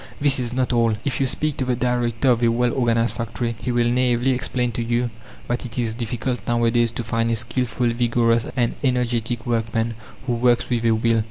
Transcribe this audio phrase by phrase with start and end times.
[0.19, 0.95] This is not all.
[1.05, 4.71] If you speak to the director of a well organized factory, he will naively explain
[4.71, 5.11] to you
[5.47, 9.93] that it is difficult nowadays to find a skilful, vigorous, and energetic workman,
[10.25, 11.19] who works with a will.